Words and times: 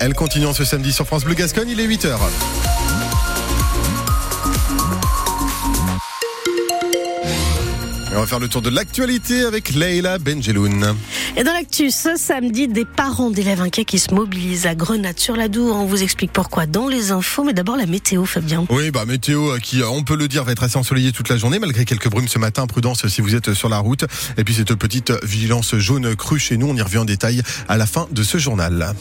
Elle 0.00 0.14
continue 0.14 0.46
en 0.46 0.52
ce 0.52 0.64
samedi 0.64 0.92
sur 0.92 1.06
France 1.06 1.22
Bleu 1.22 1.34
Gascogne, 1.34 1.68
il 1.68 1.78
est 1.78 1.86
8h. 1.86 2.18
on 8.12 8.22
va 8.22 8.26
faire 8.26 8.40
le 8.40 8.48
tour 8.48 8.60
de 8.60 8.70
l'actualité 8.70 9.44
avec 9.44 9.70
Leila 9.70 10.18
Benjeloun. 10.18 10.96
Et 11.36 11.44
dans 11.44 11.52
l'actu, 11.52 11.92
ce 11.92 12.16
samedi, 12.16 12.66
des 12.66 12.84
parents 12.84 13.30
d'élèves 13.30 13.60
inquiets 13.60 13.84
qui 13.84 14.00
se 14.00 14.12
mobilisent 14.12 14.66
à 14.66 14.74
Grenade 14.74 15.20
sur 15.20 15.36
la 15.36 15.46
Dour. 15.46 15.76
On 15.76 15.86
vous 15.86 16.02
explique 16.02 16.32
pourquoi 16.32 16.66
dans 16.66 16.88
les 16.88 17.12
infos, 17.12 17.44
mais 17.44 17.52
d'abord 17.52 17.76
la 17.76 17.86
météo, 17.86 18.24
Fabien. 18.24 18.66
Oui, 18.70 18.90
bah 18.90 19.04
météo 19.04 19.52
euh, 19.52 19.58
qui, 19.60 19.80
euh, 19.82 19.88
on 19.88 20.02
peut 20.02 20.16
le 20.16 20.26
dire, 20.26 20.42
va 20.42 20.50
être 20.50 20.64
assez 20.64 20.76
ensoleillée 20.76 21.12
toute 21.12 21.28
la 21.28 21.36
journée, 21.36 21.60
malgré 21.60 21.84
quelques 21.84 22.08
brumes 22.08 22.26
ce 22.26 22.40
matin. 22.40 22.66
Prudence 22.66 23.06
si 23.06 23.20
vous 23.20 23.36
êtes 23.36 23.54
sur 23.54 23.68
la 23.68 23.78
route. 23.78 24.04
Et 24.36 24.42
puis 24.42 24.54
cette 24.54 24.74
petite 24.74 25.12
vigilance 25.24 25.76
jaune 25.76 26.16
crue 26.16 26.40
chez 26.40 26.56
nous, 26.56 26.66
on 26.66 26.74
y 26.74 26.82
revient 26.82 26.98
en 26.98 27.04
détail 27.04 27.42
à 27.68 27.76
la 27.76 27.86
fin 27.86 28.08
de 28.10 28.24
ce 28.24 28.38
journal. 28.38 28.96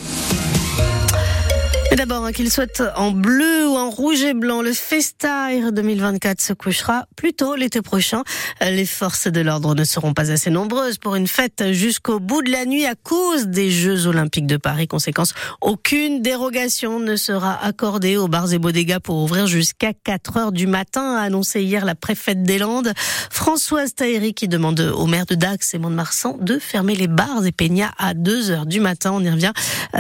D'abord, 1.98 2.26
hein, 2.26 2.32
qu'il 2.32 2.52
soit 2.52 2.84
en 2.96 3.10
bleu 3.10 3.68
ou 3.68 3.76
en 3.76 3.90
rouge 3.90 4.22
et 4.22 4.36
blanc, 4.36 4.62
le 4.62 4.72
Festaire 4.72 5.72
2024 5.72 6.40
se 6.40 6.54
couchera 6.54 7.08
plus 7.16 7.34
tôt 7.34 7.56
l'été 7.56 7.82
prochain. 7.82 8.24
Les 8.62 8.86
forces 8.86 9.28
de 9.28 9.42
l'ordre 9.42 9.74
ne 9.74 9.84
seront 9.84 10.14
pas 10.14 10.30
assez 10.30 10.52
nombreuses 10.52 11.00
pour 11.00 11.16
une 11.16 11.28
fête 11.28 11.72
jusqu'au 11.72 12.20
bout 12.20 12.44
de 12.44 12.52
la 12.52 12.66
nuit 12.66 12.86
à 12.86 12.94
cause 12.94 13.48
des 13.48 13.72
Jeux 13.72 14.06
Olympiques 14.06 14.46
de 14.46 14.58
Paris. 14.58 14.88
Conséquence, 14.88 15.34
aucune 15.60 16.22
dérogation 16.22 17.00
ne 17.00 17.16
sera 17.16 17.66
accordée 17.66 18.16
aux 18.16 18.28
bars 18.28 18.54
et 18.54 18.60
bodegas 18.60 19.00
pour 19.00 19.18
ouvrir 19.24 19.48
jusqu'à 19.48 19.94
4 19.94 20.38
heures 20.38 20.52
du 20.52 20.68
matin, 20.68 21.16
a 21.16 21.22
annoncé 21.22 21.64
hier 21.64 21.84
la 21.84 21.96
préfète 21.96 22.44
des 22.44 22.60
Landes, 22.60 22.94
Françoise 23.32 23.96
Taïri, 23.96 24.36
qui 24.36 24.48
demande 24.48 24.80
au 24.82 25.08
maire 25.08 25.26
de 25.26 25.34
Dax 25.34 25.74
et 25.74 25.80
Mont-de-Marsan 25.80 26.38
de 26.42 26.60
fermer 26.60 26.94
les 26.94 27.08
bars 27.08 27.44
et 27.44 27.52
peignas 27.52 27.92
à 27.98 28.14
2 28.14 28.52
heures 28.52 28.68
du 28.68 28.82
matin. 28.82 29.14
On 29.16 29.24
y 29.24 29.32
revient 29.32 29.54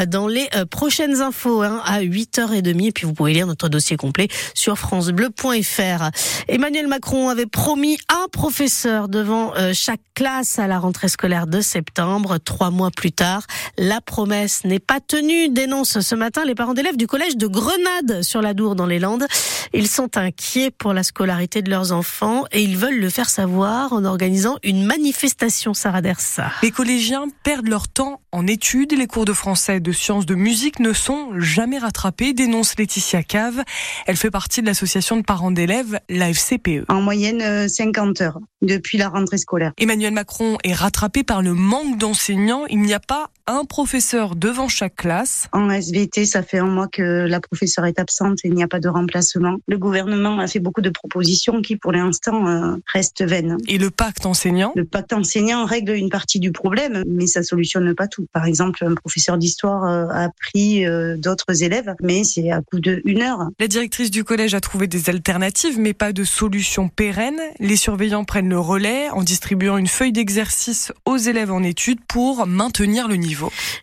dans 0.05 0.27
les 0.27 0.48
euh, 0.55 0.66
prochaines 0.67 1.22
infos. 1.22 1.64
Hein 1.64 1.81
à 1.88 2.02
8h30. 2.02 2.88
Et 2.88 2.91
puis 2.91 3.05
vous 3.05 3.14
pouvez 3.14 3.34
lire 3.34 3.48
notre 3.48 3.70
dossier 3.70 3.98
complet 3.98 4.28
sur 4.54 4.78
francebleu.fr. 4.78 6.11
Emmanuel 6.48 6.88
Macron 6.88 7.30
avait 7.30 7.45
promis 7.45 7.98
un 8.09 8.28
professeur 8.31 9.08
devant 9.09 9.56
euh, 9.56 9.72
chaque 9.73 10.02
classe 10.14 10.59
à 10.59 10.67
la 10.67 10.80
rentrée 10.80 11.08
scolaire 11.08 11.48
de 11.48 11.61
septembre. 11.61 12.38
Trois 12.38 12.70
mois 12.70 12.92
plus 12.92 13.11
tard, 13.11 13.44
la 13.78 14.02
promesse 14.02 14.64
n'est 14.66 14.80
pas 14.80 15.00
tenue, 15.00 15.50
dénonce 15.50 16.00
ce 16.00 16.16
matin 16.16 16.44
les 16.45 16.56
parents 16.56 16.73
d'élèves 16.73 16.98
du 16.98 17.08
collège 17.08 17.38
de 17.38 17.48
Grenade 17.48 18.22
sur 18.22 18.42
la 18.42 18.54
Dour 18.54 18.76
dans 18.76 18.86
les 18.86 19.00
Landes. 19.00 19.26
Ils 19.73 19.88
sont 19.88 20.17
inquiets 20.17 20.72
pour 20.72 20.94
la 20.94 21.04
scolarité 21.04 21.61
de 21.61 21.70
leurs 21.70 21.92
enfants 21.92 22.45
et 22.52 22.61
ils 22.61 22.78
veulent 22.78 23.00
le 23.00 23.09
faire 23.09 23.30
savoir 23.30 23.94
en 23.94 24.06
organisant 24.06 24.58
une 24.64 24.86
manifestation, 24.86 25.73
Sarah 25.73 26.02
Dersa. 26.02 26.52
Les 26.64 26.72
collégiens 26.72 27.26
perdent 27.44 27.67
leur 27.67 27.88
temps 27.88 28.22
en 28.31 28.48
études. 28.48 28.94
Les 28.94 29.08
cours 29.08 29.26
de 29.26 29.33
français 29.33 29.80
de 29.80 29.92
sciences 29.92 30.26
de 30.26 30.36
musique 30.36 30.80
ne 30.80 30.94
sont 30.94 31.39
jamais 31.39 31.77
rattrapée, 31.78 32.33
dénonce 32.33 32.78
Laetitia 32.78 33.23
Cave. 33.23 33.64
Elle 34.06 34.17
fait 34.17 34.31
partie 34.31 34.61
de 34.61 34.66
l'association 34.67 35.17
de 35.17 35.22
parents 35.22 35.52
d'élèves, 35.52 36.00
la 36.09 36.30
FCPE. 36.30 36.86
En 36.89 37.02
moyenne, 37.02 37.67
50 37.67 38.22
euh, 38.22 38.23
heures 38.23 38.39
depuis 38.61 38.97
la 38.97 39.09
rentrée 39.09 39.38
scolaire. 39.38 39.72
Emmanuel 39.78 40.14
Macron 40.14 40.58
est 40.64 40.73
rattrapé 40.73 41.23
par 41.23 41.42
le 41.42 41.53
manque 41.53 41.98
d'enseignants. 41.98 42.66
Il 42.67 42.81
n'y 42.81 42.94
a 42.94 43.00
pas 43.00 43.30
un 43.48 43.64
professeur 43.64 44.36
devant 44.36 44.67
chaque 44.67 44.98
classe. 44.98 45.48
En 45.53 45.70
SVT, 45.70 46.26
ça 46.26 46.44
fait 46.44 46.59
un 46.59 46.67
mois 46.67 46.88
que 46.88 47.26
la 47.26 47.40
professeure 47.40 47.86
est 47.86 47.98
absente 47.98 48.39
et 48.44 48.50
il 48.50 48.54
n'y 48.54 48.64
a 48.64 48.67
pas 48.67 48.80
de 48.80 48.89
remplacement. 48.89 49.56
Le 49.67 49.78
gouvernement 49.78 50.39
a 50.39 50.48
fait 50.48 50.59
beaucoup 50.59 50.81
de 50.81 50.89
propositions 50.89 51.62
qui, 51.62 51.78
pour 51.78 51.94
l'instant, 51.94 52.48
euh, 52.48 52.76
restent 52.94 53.23
vaines. 53.23 53.58
Et 53.67 53.78
le 53.78 53.89
pacte 53.89 54.26
enseignant? 54.26 54.73
Le 54.76 54.84
pacte 54.84 55.14
enseignant 55.14 55.66
règle 55.66 55.94
une 55.94 56.09
partie 56.09 56.39
du 56.39 56.52
problème, 56.52 57.04
mais 57.08 57.26
ça 57.26 57.42
solutionne 57.42 57.95
pas 57.95 58.08
tout. 58.08 58.28
Par 58.34 58.45
exemple, 58.45 58.84
un 58.86 58.95
professeur 58.95 59.38
d'histoire 59.38 59.86
euh, 59.86 60.08
a 60.11 60.30
pris 60.30 60.86
euh, 60.86 61.16
d'autres 61.16 61.64
élèves, 61.64 61.95
mais 62.02 62.26
c'est 62.26 62.52
à 62.52 62.61
coup 62.61 62.80
de 62.80 63.02
une 63.06 63.22
heure. 63.22 63.48
La 63.59 63.67
directrice 63.67 64.11
du 64.11 64.26
collège 64.26 64.54
a 64.56 64.59
trouvé 64.59 64.88
des 64.88 65.09
alternatives, 65.09 65.80
mais 65.80 65.94
pas 65.94 66.11
de 66.11 66.26
solution 66.26 66.89
pérenne. 66.89 67.39
Les 67.59 67.78
surveillants 67.78 68.26
prennent 68.26 68.50
le 68.50 68.59
relais 68.59 69.10
en 69.11 69.23
distribuant 69.23 69.77
une 69.77 69.88
feuille 69.88 70.11
d'exercice 70.11 70.92
aux 71.05 71.17
élèves 71.17 71.52
en 71.52 71.64
études 71.64 72.00
pour 72.08 72.45
maintenir 72.45 73.08
le 73.08 73.16
niveau. 73.16 73.36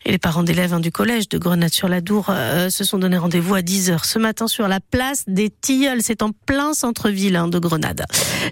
Et 0.04 0.10
les 0.10 0.18
parents 0.18 0.42
d'élèves 0.42 0.74
hein, 0.74 0.80
du 0.80 0.90
collège 0.90 1.28
de 1.28 1.38
Grenade-sur-la-Dour 1.38 2.26
euh, 2.28 2.70
se 2.70 2.84
sont 2.84 2.98
donné 2.98 3.16
rendez-vous 3.16 3.54
à 3.54 3.60
10h 3.60 4.04
ce 4.04 4.18
matin 4.18 4.48
sur 4.48 4.68
la 4.68 4.80
place 4.80 5.24
des 5.26 5.50
Tilleuls. 5.50 6.00
C'est 6.02 6.22
en 6.22 6.30
plein 6.46 6.74
centre-ville 6.74 7.36
hein, 7.36 7.48
de 7.48 7.58
Grenade. 7.58 8.04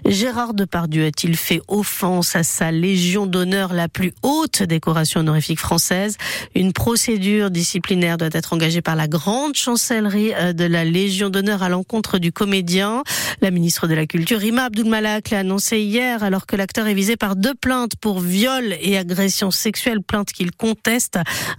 Gérard 0.05 0.53
Depardieu 0.53 1.05
a-t-il 1.05 1.37
fait 1.37 1.61
offense 1.67 2.35
à 2.35 2.43
sa 2.43 2.71
Légion 2.71 3.25
d'honneur, 3.25 3.73
la 3.73 3.87
plus 3.87 4.13
haute 4.23 4.63
décoration 4.63 5.19
honorifique 5.19 5.59
française? 5.59 6.17
Une 6.55 6.73
procédure 6.73 7.51
disciplinaire 7.51 8.17
doit 8.17 8.29
être 8.31 8.53
engagée 8.53 8.81
par 8.81 8.95
la 8.95 9.07
grande 9.07 9.55
chancellerie 9.55 10.33
euh, 10.33 10.53
de 10.53 10.65
la 10.65 10.85
Légion 10.85 11.29
d'honneur 11.29 11.63
à 11.63 11.69
l'encontre 11.69 12.17
du 12.17 12.31
comédien. 12.31 13.03
La 13.41 13.51
ministre 13.51 13.87
de 13.87 13.93
la 13.93 14.05
Culture, 14.05 14.39
Rima 14.39 14.65
Abdulmalak, 14.65 15.29
l'a 15.29 15.39
annoncé 15.39 15.79
hier 15.79 16.23
alors 16.23 16.45
que 16.45 16.55
l'acteur 16.55 16.87
est 16.87 16.93
visé 16.93 17.15
par 17.15 17.35
deux 17.35 17.53
plaintes 17.53 17.95
pour 17.99 18.19
viol 18.19 18.75
et 18.81 18.97
agression 18.97 19.51
sexuelle, 19.51 20.01
plaintes 20.01 20.31
qu'il 20.31 20.51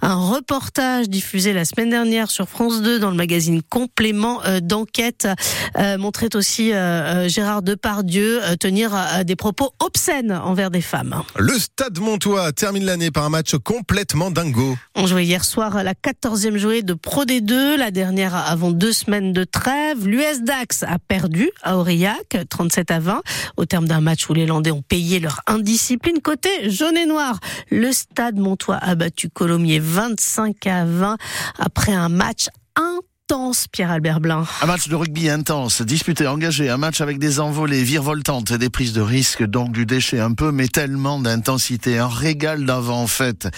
un 0.01 0.15
reportage 0.15 1.09
diffusé 1.09 1.53
la 1.53 1.65
semaine 1.65 1.91
dernière 1.91 2.31
sur 2.31 2.49
France 2.49 2.83
2 2.83 3.01
dans 3.01 3.11
le 3.11 3.17
magazine 3.17 3.63
Complément 3.63 4.41
euh, 4.45 4.61
d'enquête 4.61 5.27
euh, 5.77 5.99
montrait 5.99 6.37
aussi 6.37 6.73
euh, 6.73 7.29
Gérard 7.29 7.63
Depardieu 7.63 8.41
tenir 8.61 8.93
des 9.25 9.35
propos 9.35 9.73
obscènes 9.81 10.33
envers 10.33 10.71
des 10.71 10.81
femmes. 10.81 11.23
Le 11.37 11.59
Stade 11.59 11.99
Montois 11.99 12.53
termine 12.53 12.85
l'année 12.85 13.11
par 13.11 13.25
un 13.25 13.31
match 13.31 13.57
complètement 13.57 14.31
dingo. 14.31 14.77
On 14.95 15.07
jouait 15.07 15.25
hier 15.25 15.45
soir 15.45 15.83
la 15.83 15.95
14e 15.95 16.57
journée 16.57 16.83
de 16.83 16.95
Pro 16.95 17.25
D2, 17.25 17.77
la 17.77 17.91
dernière 17.91 18.37
avant 18.37 18.71
deux 18.71 18.93
semaines 18.93 19.33
de 19.33 19.43
trêve. 19.45 20.07
L'US 20.07 20.43
Dax 20.43 20.85
a 20.85 20.99
perdu 20.99 21.51
à 21.63 21.77
Aurillac, 21.77 22.37
37 22.49 22.91
à 22.91 23.01
20, 23.01 23.23
au 23.57 23.65
terme 23.65 23.89
d'un 23.89 24.01
match 24.01 24.29
où 24.29 24.35
les 24.35 24.47
Landais 24.47 24.71
ont 24.71 24.83
payé 24.83 25.19
leur 25.19 25.41
indiscipline. 25.47 26.21
Côté 26.23 26.71
jaune 26.71 26.97
et 26.97 27.07
noir, 27.07 27.41
le 27.71 27.93
Stade 27.93 28.37
Montois 28.37 28.79
a 28.81 28.95
battu 28.95 29.24
Colomiers 29.31 29.81
25 29.81 30.67
à 30.67 30.85
20 30.85 31.17
après 31.59 31.93
un 31.93 32.09
match 32.09 32.49
intense, 33.31 33.69
Pierre-Albert 33.69 34.21
Blin. 34.21 34.45
Un 34.61 34.67
match 34.67 34.89
de 34.89 34.95
rugby 34.95 35.31
intense, 35.31 35.81
disputé, 35.81 36.27
engagé, 36.27 36.69
un 36.69 36.77
match 36.77 37.01
avec 37.01 37.19
des 37.19 37.41
envolées 37.41 37.83
virevoltantes 37.83 38.53
des 38.53 38.69
prises 38.69 38.93
de 38.93 39.01
risque, 39.01 39.43
donc 39.43 39.73
du 39.73 39.87
déchet 39.87 40.21
un 40.21 40.33
peu, 40.33 40.53
mais 40.53 40.69
tellement 40.69 41.19
d'intensité, 41.19 41.99
un 41.99 42.09
régal 42.09 42.67
d'avant 42.67 43.01
en 43.01 43.07
fait. 43.07 43.49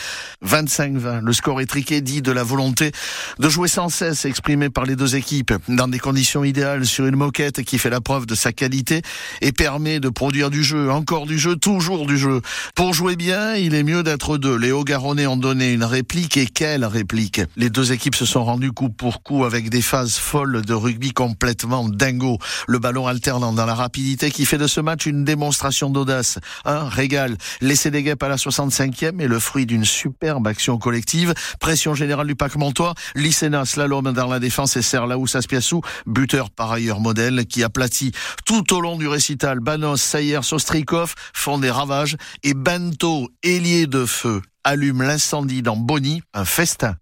25-20, 0.44 1.20
le 1.24 1.32
score 1.32 1.60
étriqué 1.60 2.00
dit 2.00 2.22
de 2.22 2.30
la 2.30 2.44
volonté 2.44 2.92
de 3.40 3.48
jouer 3.48 3.66
sans 3.66 3.88
cesse, 3.88 4.24
exprimé 4.24 4.70
par 4.70 4.84
les 4.84 4.94
deux 4.94 5.16
équipes, 5.16 5.54
dans 5.66 5.88
des 5.88 5.98
conditions 5.98 6.44
idéales 6.44 6.86
sur 6.86 7.06
une 7.06 7.16
moquette 7.16 7.64
qui 7.64 7.78
fait 7.78 7.90
la 7.90 8.00
preuve 8.00 8.26
de 8.26 8.36
sa 8.36 8.52
qualité 8.52 9.02
et 9.40 9.50
permet 9.50 9.98
de 9.98 10.10
produire 10.10 10.50
du 10.50 10.62
jeu, 10.62 10.92
encore 10.92 11.26
du 11.26 11.40
jeu, 11.40 11.56
toujours 11.56 12.06
du 12.06 12.18
jeu. 12.18 12.40
Pour 12.76 12.94
jouer 12.94 13.16
bien, 13.16 13.54
il 13.54 13.74
est 13.74 13.82
mieux 13.82 14.04
d'être 14.04 14.38
deux. 14.38 14.56
Les 14.56 14.70
Hauts-Garonnais 14.70 15.26
ont 15.26 15.36
donné 15.36 15.72
une 15.72 15.84
réplique 15.84 16.36
et 16.36 16.46
quelle 16.46 16.84
réplique? 16.84 17.40
Les 17.56 17.68
deux 17.68 17.90
équipes 17.90 18.14
se 18.14 18.26
sont 18.26 18.44
rendues 18.44 18.70
coup 18.70 18.90
pour 18.90 19.24
coup 19.24 19.44
avec 19.44 19.56
des 19.70 19.82
phases 19.82 20.16
folles 20.16 20.62
de 20.62 20.74
rugby 20.74 21.12
complètement 21.12 21.88
dingo. 21.88 22.38
Le 22.66 22.78
ballon 22.78 23.06
alternant 23.06 23.52
dans 23.52 23.66
la 23.66 23.74
rapidité 23.74 24.30
qui 24.30 24.46
fait 24.46 24.58
de 24.58 24.66
ce 24.66 24.80
match 24.80 25.06
une 25.06 25.24
démonstration 25.24 25.90
d'audace. 25.90 26.38
Un 26.64 26.88
régal. 26.88 27.36
Laisser 27.60 27.90
des 27.90 28.02
guêpes 28.02 28.22
à 28.22 28.28
la 28.28 28.36
65e 28.36 29.20
est 29.20 29.28
le 29.28 29.38
fruit 29.38 29.66
d'une 29.66 29.84
superbe 29.84 30.46
action 30.46 30.78
collective. 30.78 31.34
Pression 31.60 31.94
générale 31.94 32.26
du 32.26 32.36
pack 32.36 32.56
montois. 32.56 32.94
Lycéna 33.14 33.64
slalom 33.64 34.12
dans 34.12 34.28
la 34.28 34.38
défense 34.38 34.76
et 34.76 34.82
Serlaous 34.82 35.36
Aspiassou, 35.36 35.80
buteur 36.06 36.50
par 36.50 36.72
ailleurs 36.72 37.00
modèle, 37.00 37.46
qui 37.46 37.62
aplatit 37.62 38.12
tout 38.44 38.74
au 38.74 38.80
long 38.80 38.96
du 38.96 39.08
récital. 39.08 39.60
Banos, 39.60 40.00
Sayer, 40.00 40.42
Sostrikov 40.42 41.14
font 41.32 41.58
des 41.58 41.70
ravages 41.70 42.16
et 42.42 42.54
Bento, 42.54 43.28
ailier 43.42 43.86
de 43.86 44.04
feu, 44.04 44.42
allume 44.64 45.02
l'incendie 45.02 45.62
dans 45.62 45.76
Bonny, 45.76 46.22
un 46.34 46.44
festin. 46.44 46.96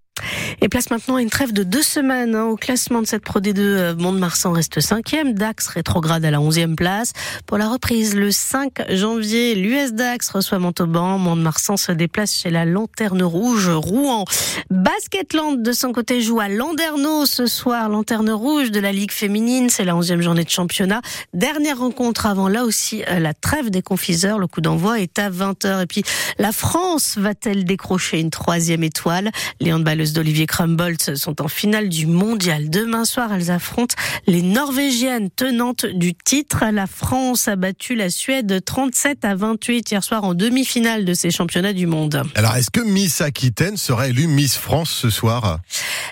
Et 0.61 0.69
place 0.69 0.91
maintenant 0.91 1.19
une 1.19 1.31
trêve 1.31 1.53
de 1.53 1.63
deux 1.63 1.83
semaines 1.83 2.35
hein. 2.35 2.45
au 2.45 2.57
classement 2.57 3.03
de 3.03 3.07
cette 3.07 3.23
Pro 3.23 3.41
D2. 3.41 3.59
Euh, 3.59 3.95
Mont-de-Marsan 3.97 4.53
reste 4.53 4.81
cinquième, 4.81 5.35
Dax 5.35 5.67
rétrograde 5.69 6.25
à 6.25 6.31
la 6.31 6.41
onzième 6.41 6.77
place. 6.77 7.13
Pour 7.47 7.59
la 7.59 7.69
reprise, 7.69 8.15
le 8.15 8.31
5 8.31 8.91
janvier, 8.91 9.55
l'US 9.55 9.93
Dax 9.93 10.31
reçoit 10.31 10.59
Montauban. 10.59 11.19
Mont-de-Marsan 11.19 11.77
se 11.77 11.93
déplace 11.93 12.35
chez 12.35 12.51
la 12.51 12.65
Lanterne 12.65 13.23
Rouge 13.23 13.69
Rouen. 13.69 14.25
Basketland 14.71 15.63
de 15.63 15.73
son 15.73 15.93
côté 15.93 16.21
joue 16.21 16.41
à 16.41 16.49
Landerneau 16.49 17.27
ce 17.27 17.47
soir. 17.47 17.89
Lanterne 17.89 18.31
Rouge 18.31 18.71
de 18.71 18.81
la 18.81 18.93
Ligue 18.93 19.13
féminine, 19.13 19.69
c'est 19.71 19.85
la 19.85 19.97
onzième 19.97 20.23
journée 20.23 20.45
de 20.45 20.51
championnat. 20.51 21.01
Dernière 21.33 21.79
rencontre 21.79 22.27
avant 22.27 22.49
là 22.49 22.65
aussi 22.65 23.03
euh, 23.11 23.19
la 23.19 23.35
trêve 23.35 23.71
des 23.71 23.83
confiseurs. 23.83 24.39
Le 24.39 24.47
coup 24.47 24.61
d'envoi 24.61 25.01
est 25.01 25.19
à 25.19 25.31
20h. 25.31 25.83
Et 25.83 25.87
puis 25.87 26.03
la 26.39 26.53
France 26.53 27.17
va-t-elle 27.19 27.65
décrocher 27.65 28.21
une 28.21 28.31
troisième 28.31 28.83
étoile? 28.83 29.31
Les 29.61 29.73
handballeuses 29.73 30.13
d'Olivier 30.13 30.44
Olivier 30.45 30.47
Crumbolts 30.47 31.15
sont 31.17 31.41
en 31.41 31.49
finale 31.49 31.89
du 31.89 32.07
mondial. 32.07 32.69
Demain 32.69 33.07
soir, 33.07 33.33
elles 33.33 33.51
affrontent 33.51 33.95
les 34.27 34.43
Norvégiennes 34.43 35.31
tenantes 35.31 35.87
du 35.87 36.15
titre. 36.15 36.65
La 36.71 36.87
France 36.87 37.49
a 37.49 37.57
battu 37.57 37.95
la 37.95 38.11
Suède 38.11 38.63
37 38.63 39.25
à 39.25 39.35
28 39.35 39.91
hier 39.91 40.05
soir 40.05 40.25
en 40.25 40.35
demi-finale 40.35 41.07
de 41.07 41.15
ces 41.15 41.31
championnats 41.31 41.73
du 41.73 41.87
monde. 41.87 42.23
Alors, 42.35 42.57
est-ce 42.57 42.71
que 42.71 42.81
Miss 42.81 43.23
Aquitaine 43.23 43.79
sera 43.79 44.09
élue 44.09 44.27
Miss 44.27 44.57
France 44.57 44.91
ce 44.91 45.09
soir? 45.09 45.61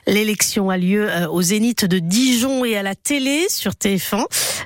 L'élection 0.07 0.71
a 0.71 0.79
lieu 0.79 1.11
euh, 1.11 1.29
au 1.29 1.43
Zénith 1.43 1.85
de 1.85 1.99
Dijon 1.99 2.65
et 2.65 2.77
à 2.77 2.83
la 2.83 2.95
télé 2.95 3.47
sur 3.51 3.73
TF1. 3.73 4.25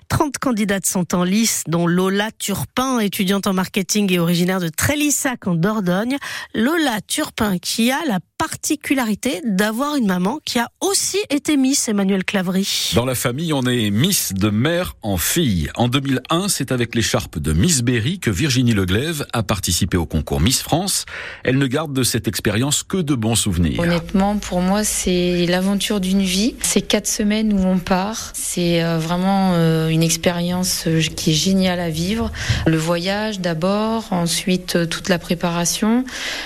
30 0.09 0.39
candidates 0.39 0.87
sont 0.87 1.15
en 1.15 1.25
lice, 1.25 1.65
dont 1.67 1.87
Lola 1.87 2.31
Turpin, 2.39 3.01
étudiante 3.01 3.49
en 3.49 3.53
marketing 3.53 4.13
et 4.13 4.19
originaire 4.19 4.61
de 4.61 4.69
Trélissac 4.69 5.47
en 5.49 5.55
Dordogne. 5.55 6.19
Lola 6.55 7.01
Turpin 7.07 7.59
qui 7.59 7.91
a 7.91 7.99
la 8.07 8.21
particularité 8.39 9.41
d'avoir 9.45 9.97
une 9.97 10.07
maman 10.07 10.41
qui 10.45 10.59
a 10.59 10.69
aussi 10.81 11.19
été 11.31 11.57
Miss 11.57 11.89
Emmanuel 11.89 12.25
Clavry. 12.25 12.93
Dans 12.95 13.05
la 13.05 13.15
famille, 13.15 13.53
on 13.53 13.63
est 13.63 13.91
Miss 13.91 14.35
de 14.35 14.51
mère 14.51 14.97
en 15.03 15.17
fille. 15.17 15.71
En 15.75 15.89
2001, 15.89 16.49
c'est 16.49 16.73
avec 16.73 16.95
l'écharpe 16.95 17.39
de 17.39 17.53
Miss 17.53 17.83
Berry 17.83 18.19
que 18.19 18.31
Virginie 18.31 18.75
Leglève 18.75 19.27
a 19.33 19.43
participé 19.43 19.97
au 19.97 20.07
concours 20.07 20.41
Miss 20.41 20.63
France. 20.63 21.07
Elle 21.45 21.59
ne 21.59 21.67
garde 21.67 21.93
de 21.93 22.03
cette 22.03 22.29
expérience 22.29 22.83
que 22.83 22.99
de 22.99 23.15
bons 23.15 23.37
souvenirs. 23.37 23.81
Honnêtement, 23.81 24.37
pour 24.37 24.61
moi, 24.61 24.85
c'est 24.85 25.47
l'aventure 25.47 26.01
d'une 26.01 26.23
vie. 26.23 26.55
C'est 26.61 26.83
quatre 26.83 27.09
semaines 27.09 27.53
où 27.53 27.65
on 27.65 27.79
part. 27.79 28.33
C'est 28.35 28.83
euh, 28.83 28.99
vraiment 28.99 29.53
euh, 29.55 29.89
une 29.89 30.03
expérience 30.03 30.85
euh, 30.87 31.01
qui 31.01 31.31
est 31.31 31.35
géniale 31.35 31.81
à 31.81 31.91
vivre. 31.91 32.31
Le 32.67 32.77
voyage 32.77 33.41
d'abord, 33.41 34.13
ensuite 34.13 34.89
toute 34.89 35.09
la 35.09 35.19
préparation. 35.19 36.05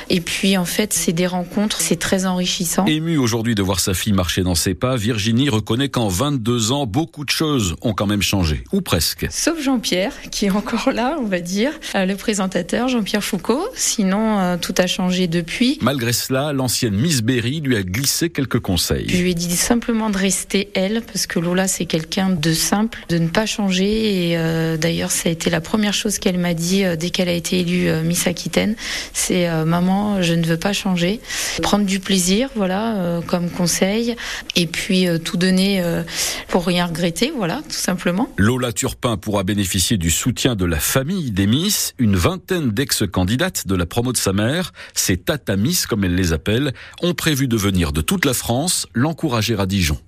Et 0.09 0.21
puis, 0.21 0.57
en 0.57 0.65
fait, 0.65 0.93
c'est 0.93 1.13
des 1.13 1.27
rencontres 1.27 1.80
c'est 1.81 1.99
très 1.99 2.27
enrichissant. 2.27 2.85
Émue 2.87 3.19
aujourd'hui 3.19 3.55
de 3.55 3.63
voir 3.63 3.81
sa 3.81 3.95
fille 3.95 4.13
marcher 4.13 4.43
dans 4.43 4.55
ses 4.55 4.75
pas, 4.75 4.97
Virginie 4.97 5.49
reconnaît 5.49 5.89
qu'en 5.89 6.09
22 6.09 6.73
ans, 6.73 6.87
beaucoup 6.87 7.25
de 7.25 7.31
choses 7.31 7.75
ont 7.83 7.93
quand 7.93 8.07
même 8.07 8.23
changé, 8.23 8.65
ou 8.73 8.81
presque. 8.81 9.27
Sauf 9.31 9.61
Jean-Pierre, 9.61 10.13
qui 10.31 10.47
est 10.47 10.51
encore 10.51 10.93
là, 10.93 11.17
on 11.21 11.27
va 11.27 11.41
dire, 11.41 11.73
euh, 11.95 12.05
le 12.05 12.17
présentateur 12.17 12.89
Jean-Pierre 12.89 13.25
Foucault. 13.25 13.67
Sinon, 13.75 14.39
euh, 14.39 14.57
tout 14.57 14.75
a 14.79 14.87
changé 14.87 15.27
depuis. 15.27 15.79
Malgré 15.83 16.13
cela, 16.13 16.53
l'ancienne 16.53 16.95
Miss 16.95 17.23
Berry 17.23 17.61
lui 17.61 17.77
a 17.77 17.83
glissé 17.83 18.31
quelques 18.31 18.61
conseils. 18.61 19.07
Je 19.09 19.19
lui 19.19 19.31
ai 19.31 19.35
dit 19.35 19.57
simplement 19.57 20.11
de 20.11 20.19
rester 20.19 20.71
elle, 20.75 21.03
parce 21.03 21.27
que 21.27 21.39
Lola, 21.39 21.69
c'est 21.69 21.87
quelqu'un 21.87 22.31
de 22.31 22.53
simple, 22.53 23.05
de 23.09 23.19
ne 23.19 23.29
pas 23.29 23.47
changer. 23.47 24.31
Et 24.31 24.39
euh, 24.39 24.77
d'ailleurs, 24.77 25.11
ça 25.11 25.29
a 25.29 25.33
été 25.33 25.51
la 25.51 25.61
première 25.61 25.95
chose 25.95 26.19
qu'elle 26.19 26.39
m'a 26.39 26.55
dit 26.55 26.85
dès 26.99 27.11
qu'elle 27.11 27.29
a 27.29 27.33
été 27.33 27.61
élue 27.61 27.91
Miss 28.05 28.27
Aquitaine. 28.27 28.75
C'est 29.13 29.49
maman, 29.65 30.23
je 30.23 30.35
ne 30.35 30.45
veux 30.45 30.57
pas 30.57 30.73
changer 30.73 31.21
prendre 31.71 31.87
du 31.87 32.01
plaisir, 32.01 32.49
voilà, 32.57 32.97
euh, 32.97 33.21
comme 33.21 33.49
conseil, 33.49 34.17
et 34.57 34.67
puis 34.67 35.07
euh, 35.07 35.19
tout 35.19 35.37
donner 35.37 35.81
euh, 35.81 36.03
pour 36.49 36.67
rien 36.67 36.87
regretter, 36.87 37.33
voilà, 37.37 37.63
tout 37.63 37.77
simplement. 37.77 38.29
Lola 38.39 38.73
Turpin 38.73 39.17
pourra 39.17 39.45
bénéficier 39.45 39.97
du 39.97 40.11
soutien 40.11 40.57
de 40.57 40.65
la 40.65 40.81
famille 40.81 41.31
des 41.31 41.47
Miss. 41.47 41.95
Une 41.99 42.17
vingtaine 42.17 42.73
d'ex-candidates 42.73 43.69
de 43.69 43.77
la 43.77 43.87
promo 43.87 44.11
de 44.11 44.17
sa 44.17 44.33
mère, 44.33 44.73
ces 44.95 45.17
Tata 45.17 45.55
Miss 45.55 45.87
comme 45.87 46.03
elle 46.03 46.17
les 46.17 46.33
appelle, 46.33 46.73
ont 47.03 47.15
prévu 47.15 47.47
de 47.47 47.57
venir 47.57 47.93
de 47.93 48.01
toute 48.01 48.25
la 48.25 48.35
France 48.35 48.89
l'encourager 48.93 49.55
à 49.57 49.67
Dijon. 49.67 50.01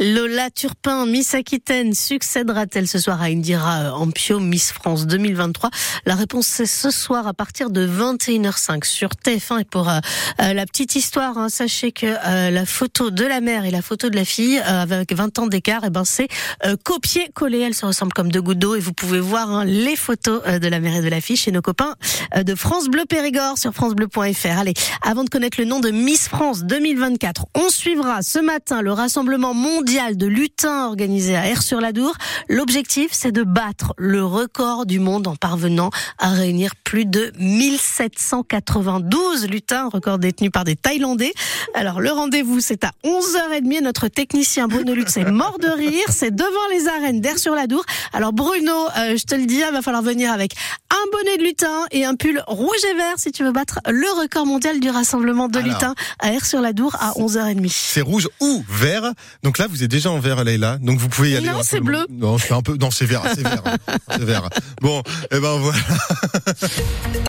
Lola 0.00 0.50
Turpin, 0.50 1.06
Miss 1.06 1.34
Aquitaine, 1.34 1.94
succédera-t-elle 1.94 2.86
ce 2.86 2.98
soir 2.98 3.20
à 3.22 3.26
Indira 3.26 3.94
Ampio, 3.94 4.40
Miss 4.40 4.72
France 4.72 5.06
2023 5.06 5.70
La 6.06 6.14
réponse 6.14 6.46
c'est 6.46 6.66
ce 6.66 6.90
soir 6.90 7.26
à 7.26 7.34
partir 7.34 7.70
de 7.70 7.86
21h05 7.86 8.84
sur 8.84 9.10
TF1. 9.10 9.60
Et 9.60 9.64
pour 9.64 9.90
la 10.38 10.66
petite 10.66 10.94
histoire, 10.94 11.38
hein. 11.38 11.48
sachez 11.48 11.92
que 11.92 12.06
euh, 12.06 12.50
la 12.50 12.66
photo 12.66 13.10
de 13.10 13.24
la 13.24 13.40
mère 13.40 13.64
et 13.64 13.70
la 13.70 13.82
photo 13.82 14.08
de 14.10 14.16
la 14.16 14.24
fille, 14.24 14.58
euh, 14.58 14.82
avec 14.82 15.12
20 15.12 15.38
ans 15.38 15.46
d'écart, 15.46 15.84
et 15.84 15.88
eh 15.88 15.90
ben 15.90 16.04
c'est 16.04 16.28
euh, 16.64 16.76
copié-collé. 16.82 17.60
Elles 17.60 17.74
se 17.74 17.86
ressemblent 17.86 18.12
comme 18.12 18.30
deux 18.30 18.42
gouttes 18.42 18.58
d'eau 18.58 18.74
et 18.74 18.80
vous 18.80 18.92
pouvez 18.92 19.20
voir 19.20 19.50
hein, 19.50 19.64
les 19.64 19.96
photos 19.96 20.42
de 20.44 20.68
la 20.68 20.80
mère 20.80 20.96
et 20.96 21.02
de 21.02 21.08
la 21.08 21.20
fille 21.20 21.36
chez 21.36 21.52
nos 21.52 21.62
copains 21.62 21.94
de 22.36 22.54
France 22.54 22.88
Bleu 22.88 23.04
Périgord 23.08 23.58
sur 23.58 23.72
francebleu.fr. 23.72 24.58
Allez, 24.58 24.74
avant 25.02 25.24
de 25.24 25.30
connaître 25.30 25.58
le 25.60 25.66
nom 25.66 25.80
de 25.80 25.90
Miss 25.90 26.28
France 26.28 26.64
2024, 26.64 27.46
on 27.54 27.68
suivra 27.68 28.22
ce 28.22 28.38
matin 28.38 28.82
le 28.82 28.92
rassemblement 28.92 29.47
mondial 29.54 30.16
de 30.16 30.26
lutins 30.26 30.86
organisé 30.86 31.36
à 31.36 31.46
Air-sur-la-Dour. 31.46 32.14
L'objectif, 32.48 33.08
c'est 33.12 33.32
de 33.32 33.42
battre 33.42 33.94
le 33.96 34.24
record 34.24 34.86
du 34.86 35.00
monde 35.00 35.26
en 35.26 35.36
parvenant 35.36 35.90
à 36.18 36.30
réunir 36.30 36.72
plus 36.84 37.04
de 37.04 37.32
1792 37.38 39.48
lutins, 39.48 39.88
record 39.88 40.18
détenu 40.18 40.50
par 40.50 40.64
des 40.64 40.76
Thaïlandais. 40.76 41.32
Alors 41.74 42.00
le 42.00 42.10
rendez-vous 42.10 42.60
c'est 42.60 42.84
à 42.84 42.92
11h30 43.04 43.82
notre 43.82 44.08
technicien 44.08 44.68
Bruno 44.68 44.94
Lutz 44.94 45.16
est 45.16 45.30
mort 45.30 45.58
de 45.58 45.68
rire, 45.68 46.04
c'est 46.08 46.34
devant 46.34 46.68
les 46.70 46.88
arènes 46.88 47.20
d'Air 47.20 47.38
sur 47.38 47.54
la 47.54 47.66
Dour. 47.66 47.84
Alors 48.12 48.32
Bruno, 48.32 48.72
euh, 48.98 49.16
je 49.16 49.24
te 49.24 49.34
le 49.34 49.46
dis, 49.46 49.62
il 49.66 49.72
va 49.72 49.82
falloir 49.82 50.02
venir 50.02 50.32
avec 50.32 50.54
un 50.90 51.10
bonnet 51.12 51.38
de 51.38 51.42
lutin 51.42 51.86
et 51.90 52.04
un 52.04 52.14
pull 52.14 52.42
rouge 52.46 52.84
et 52.90 52.94
vert 52.94 53.14
si 53.18 53.32
tu 53.32 53.44
veux 53.44 53.52
battre 53.52 53.80
le 53.86 54.20
record 54.20 54.46
mondial 54.46 54.80
du 54.80 54.90
rassemblement 54.90 55.48
de 55.48 55.58
lutins 55.58 55.94
à 56.18 56.32
Air 56.32 56.44
sur 56.44 56.60
la 56.60 56.72
Dour 56.72 56.96
à 57.00 57.12
11h30. 57.12 57.68
C'est 57.70 58.00
rouge 58.00 58.28
ou 58.40 58.64
vert. 58.68 59.12
Donc 59.42 59.58
là 59.58 59.66
vous 59.68 59.82
êtes 59.82 59.90
déjà 59.90 60.10
en 60.10 60.18
vert 60.18 60.42
Leïla, 60.44 60.78
donc 60.78 60.98
vous 60.98 61.08
pouvez 61.08 61.30
y 61.30 61.36
aller. 61.36 61.48
Non, 61.48 61.60
c'est 61.62 61.80
bleu. 61.80 62.06
Non, 62.10 62.38
c'est 62.38 62.54
un 62.54 62.62
peu 62.62 62.76
non, 62.76 62.90
c'est 62.90 63.06
vert, 63.06 63.22
c'est 63.34 63.42
vert. 63.42 63.62
c'est 64.10 64.24
vert. 64.24 64.48
Bon, 64.80 65.00
et 65.00 65.36
eh 65.36 65.40
ben 65.40 65.56
voilà. 65.58 65.78